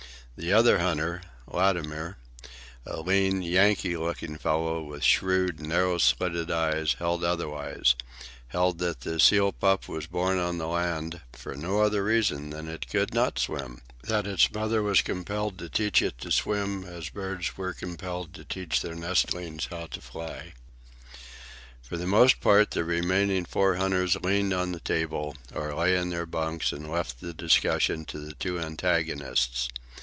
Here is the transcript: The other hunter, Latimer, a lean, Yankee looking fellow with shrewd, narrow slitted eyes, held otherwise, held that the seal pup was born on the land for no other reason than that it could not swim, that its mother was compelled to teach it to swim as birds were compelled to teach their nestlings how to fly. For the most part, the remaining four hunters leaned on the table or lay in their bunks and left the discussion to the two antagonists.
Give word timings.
The 0.37 0.53
other 0.53 0.79
hunter, 0.79 1.21
Latimer, 1.45 2.17
a 2.83 3.01
lean, 3.01 3.43
Yankee 3.43 3.95
looking 3.95 4.39
fellow 4.39 4.81
with 4.83 5.03
shrewd, 5.03 5.59
narrow 5.59 5.99
slitted 5.99 6.49
eyes, 6.49 6.95
held 6.97 7.23
otherwise, 7.23 7.93
held 8.47 8.79
that 8.79 9.01
the 9.01 9.19
seal 9.19 9.51
pup 9.51 9.87
was 9.87 10.07
born 10.07 10.39
on 10.39 10.57
the 10.57 10.67
land 10.67 11.21
for 11.31 11.53
no 11.55 11.81
other 11.83 12.03
reason 12.03 12.49
than 12.49 12.65
that 12.65 12.73
it 12.73 12.89
could 12.89 13.13
not 13.13 13.37
swim, 13.37 13.81
that 14.05 14.25
its 14.25 14.51
mother 14.51 14.81
was 14.81 15.03
compelled 15.03 15.59
to 15.59 15.69
teach 15.69 16.01
it 16.01 16.17
to 16.19 16.31
swim 16.31 16.85
as 16.85 17.09
birds 17.09 17.55
were 17.55 17.73
compelled 17.75 18.33
to 18.33 18.43
teach 18.43 18.81
their 18.81 18.95
nestlings 18.95 19.67
how 19.69 19.85
to 19.85 20.01
fly. 20.01 20.53
For 21.83 21.97
the 21.97 22.07
most 22.07 22.39
part, 22.41 22.71
the 22.71 22.83
remaining 22.83 23.45
four 23.45 23.75
hunters 23.75 24.15
leaned 24.15 24.53
on 24.53 24.71
the 24.71 24.79
table 24.79 25.35
or 25.53 25.75
lay 25.75 25.95
in 25.95 26.09
their 26.09 26.25
bunks 26.25 26.71
and 26.71 26.89
left 26.89 27.19
the 27.21 27.31
discussion 27.35 28.05
to 28.05 28.17
the 28.17 28.33
two 28.33 28.59
antagonists. 28.59 29.67